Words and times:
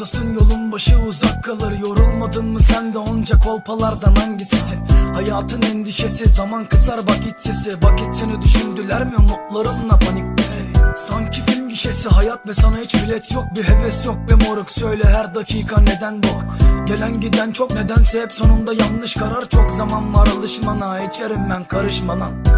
Yollardasın 0.00 0.34
yolun 0.34 0.72
başı 0.72 0.98
uzak 0.98 1.44
kalır. 1.44 1.78
Yorulmadın 1.78 2.46
mı 2.46 2.60
sen 2.60 2.94
de 2.94 2.98
onca 2.98 3.38
kolpalardan 3.38 4.14
hangisisin? 4.14 4.78
Hayatın 5.14 5.62
endişesi 5.62 6.28
zaman 6.28 6.64
kısar 6.64 7.00
bak 7.06 7.18
iç 7.26 7.40
sesi. 7.40 7.82
Vakitini 7.82 8.42
düşündüler 8.42 9.04
mi 9.04 9.16
umutlarınla 9.16 9.98
panik 9.98 10.38
bizi? 10.38 10.62
Sanki 10.96 11.42
film 11.80 11.90
gişesi 11.92 12.08
hayat 12.08 12.48
ve 12.48 12.54
sana 12.54 12.78
hiç 12.78 12.94
bilet 12.94 13.32
yok. 13.32 13.44
Bir 13.56 13.64
heves 13.64 14.06
yok 14.06 14.16
be 14.30 14.48
moruk. 14.48 14.70
Söyle 14.70 15.04
her 15.04 15.34
dakika 15.34 15.80
neden 15.80 16.22
bok? 16.22 16.44
Gelen 16.86 17.20
giden 17.20 17.52
çok 17.52 17.74
nedense 17.74 18.20
hep 18.20 18.32
sonunda 18.32 18.72
yanlış 18.72 19.14
karar. 19.14 19.48
Çok 19.48 19.70
zaman 19.72 20.14
var 20.14 20.28
alışmana 20.38 21.00
içerim 21.00 21.50
ben 21.50 21.64
karışma 21.64 22.16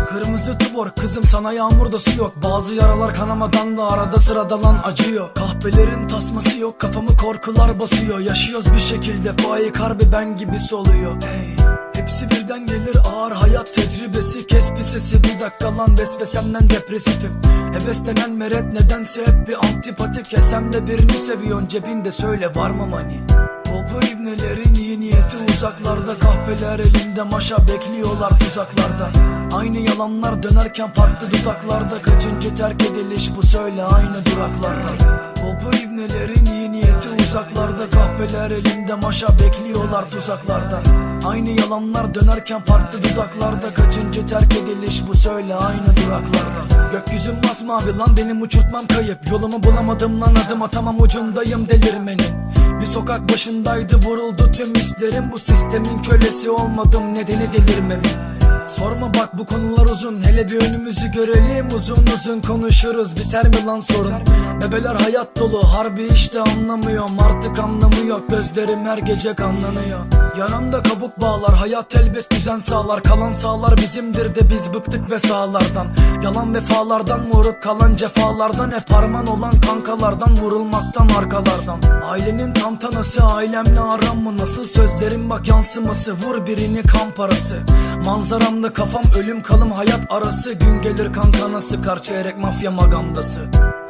Kırmızı 0.08 0.58
tubor 0.58 0.90
kızım 0.90 1.22
sana 1.22 1.52
yağmurda 1.52 1.98
su 1.98 2.18
yok. 2.18 2.34
Bazı 2.44 2.74
yaralar 2.74 3.14
kanamadan 3.14 3.76
da 3.76 3.88
arada 3.88 4.16
sırada 4.16 4.62
lan 4.62 4.80
acıyor. 4.84 5.34
Kahvelerin 5.34 6.08
tasması 6.08 6.58
yok 6.58 6.80
kafamı 6.80 7.16
korkular 7.16 7.80
basıyor. 7.80 8.18
Yaşıyoruz 8.18 8.74
bir 8.74 8.80
şekilde 8.80 9.32
faik 9.32 9.80
harbi 9.80 10.04
ben 10.12 10.36
gibi 10.36 10.60
soluyor. 10.60 11.22
Hey. 11.22 11.56
Hepsi 11.94 12.30
birden 12.30 12.66
gelir 12.66 12.96
ağır 13.22 13.32
hayat 13.32 13.74
tecrübesi 13.74 14.46
Kes 14.46 14.70
bir 14.78 14.82
sesi 14.82 15.24
bir 15.24 15.40
dakika 15.40 15.78
lan 15.78 15.98
vesvesemden 15.98 16.70
depresifim. 16.70 17.40
Heves 17.72 18.06
denen 18.06 18.30
meret 18.30 18.72
nedense 18.72 19.20
hep 19.26 19.48
bir 19.48 19.56
antipatik. 19.56 20.34
Esem 20.34 20.72
de 20.72 20.86
birini 20.86 21.12
seviyorsun 21.12 21.66
cebinde 21.66 22.12
söyle 22.12 22.54
var 22.54 22.70
mı 22.70 22.86
mani 22.86 23.20
Kolpa 23.64 24.06
ibnelerin 24.06 24.74
iyi 24.74 25.00
niyeti 25.00 25.36
uzaklarda. 25.56 26.18
Kahveler 26.18 26.78
elinde 26.78 27.22
maşa 27.22 27.68
bekliyorlar 27.68 28.38
tuzaklarda 28.38 29.10
Aynı 29.56 29.78
yalanlar 29.78 30.42
dönerken 30.42 30.92
farklı 30.92 31.26
dudaklarda 31.30 32.02
Kaçıncı 32.42 32.62
terk 32.62 32.82
ediliş 32.82 33.30
bu 33.36 33.42
söyle 33.42 33.84
aynı 33.84 34.14
duraklarda. 34.26 35.32
Kolpa 35.34 35.78
ibnelerin 35.78 36.46
iyi 36.46 36.72
niyeti 36.72 37.08
uzaklarda. 37.28 37.90
Kahveler 37.90 38.50
elinde 38.50 38.94
maşa 38.94 39.26
bekliyorlar 39.28 40.10
tuzaklarda. 40.10 40.80
Aynı 41.26 41.50
yalanlar 41.50 42.14
dönerken 42.14 42.60
farklı 42.60 42.98
dudaklarda. 43.02 43.74
Kaçıncı 43.74 44.26
terk 44.26 44.56
ediliş 44.56 45.02
bu 45.08 45.14
söyle 45.14 45.54
aynı 45.54 45.96
duraklarda. 45.96 46.90
Gökyüzüm 46.92 47.36
masmavi 47.48 47.98
lan 47.98 48.16
benim 48.16 48.42
uçurtmam 48.42 48.86
kayıp. 48.86 49.30
Yolumu 49.30 49.62
bulamadım 49.62 50.20
lan 50.20 50.34
adım 50.46 50.62
atamam 50.62 51.00
ucundayım 51.00 51.68
delirmenin. 51.68 52.52
Bir 52.80 52.86
sokak 52.86 53.32
başındaydı 53.32 53.96
vuruldu 53.96 54.52
tüm 54.52 54.74
hislerim. 54.74 55.24
Bu 55.32 55.38
sistemin 55.38 56.02
kölesi 56.02 56.50
olmadım 56.50 57.14
nedeni 57.14 57.52
delirmemin 57.52 58.32
Sorma 58.68 59.14
bak 59.14 59.38
bu 59.38 59.46
konular 59.46 59.84
uzun 59.86 60.26
Hele 60.26 60.48
bir 60.48 60.68
önümüzü 60.68 61.10
görelim. 61.10 61.68
Uzun 61.76 62.06
uzun 62.16 62.40
konuşuruz 62.40 63.16
Biter 63.16 63.48
mi 63.48 63.64
lan 63.66 63.80
sorun? 63.80 64.12
Bebeler 64.60 64.94
hayat 64.94 65.28
dolu 65.38 65.62
harbi 65.64 66.02
işte 66.04 66.40
anlamıyorum. 66.40 67.20
Artık 67.20 67.58
anlamı 67.58 68.06
yok 68.08 68.22
gözlerim 68.28 68.84
her 68.84 68.98
gece 68.98 69.34
kanlanıyor 69.34 70.00
Yananda 70.38 70.82
kabuk 70.82 71.20
bağlar 71.20 71.54
hayat 71.54 71.96
elbet 71.96 72.30
düzen 72.30 72.58
sağlar. 72.58 73.02
Kalan 73.02 73.32
sağlar 73.32 73.76
bizimdir 73.76 74.34
de 74.34 74.50
biz 74.50 74.74
bıktık 74.74 75.10
ve 75.10 75.18
sağlardan. 75.18 75.86
Yalan 76.22 76.54
vefalardan 76.54 77.30
vurup 77.30 77.62
kalan 77.62 77.96
cefalardan. 77.96 78.70
Hep 78.70 78.92
harman 78.92 79.26
olan 79.26 79.52
kankalardan 79.60 80.36
vurulmaktan 80.36 81.08
arkalardan. 81.18 81.80
Ailenin 82.10 82.54
tantanası 82.54 83.24
ailemle 83.24 83.80
aram 83.80 84.18
mı? 84.18 84.38
Nasıl 84.38 84.64
Sözlerim 84.64 85.30
bak 85.30 85.48
yansıması. 85.48 86.12
Vur 86.12 86.46
birini 86.46 86.82
kan 86.82 87.10
parası. 87.16 87.58
Manzaramda 88.04 88.72
kafam 88.72 89.02
ölüm 89.18 89.42
kalım 89.42 89.72
hayat 89.72 90.00
arası. 90.10 90.52
Gün 90.52 90.82
gelir 90.82 91.12
kankana 91.12 91.60
sıkar 91.60 92.02
çeyrek 92.02 92.38
mafya 92.38 92.70
magandası 92.70 93.40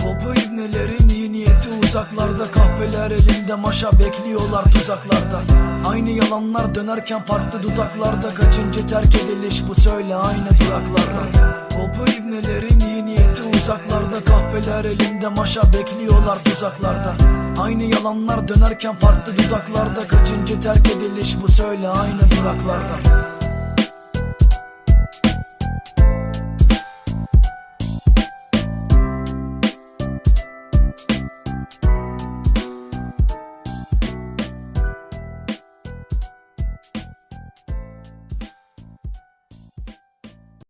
Kolpa 0.02 0.40
ibnelerin 0.40 1.08
iyi 1.08 1.32
niyeti 1.32 1.68
uzaklarda 1.84 2.50
Kahveler 2.82 3.10
elinde 3.10 3.54
maşa 3.54 3.98
bekliyorlar 3.98 4.64
tuzaklarda. 4.64 5.40
Aynı 5.86 6.10
yalanlar 6.10 6.74
dönerken 6.74 7.22
farklı 7.24 7.62
dudaklarda. 7.62 8.34
Kaçıncı 8.34 8.86
terk 8.86 9.14
ediliş 9.14 9.62
bu 9.68 9.74
söyle 9.74 10.16
aynı 10.16 10.48
duraklarda. 10.60 11.68
Kolpa 11.68 12.12
ibnelerin 12.12 12.80
iyi 12.80 13.06
niyeti 13.06 13.42
uzaklarda. 13.42 14.24
Kahveler 14.24 14.84
elinde 14.84 15.28
maşa 15.28 15.62
bekliyorlar 15.62 16.44
tuzaklarda. 16.44 17.14
Aynı 17.58 17.82
yalanlar 17.82 18.48
dönerken 18.48 18.94
farklı 18.96 19.32
dudaklarda. 19.38 20.06
Kaçıncı 20.08 20.60
terk 20.60 20.90
ediliş 20.90 21.36
bu 21.42 21.48
söyle 21.48 21.88
aynı 21.88 22.20
duraklarda 22.30 23.31